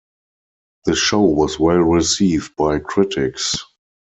[0.85, 3.55] The show was well received by critics.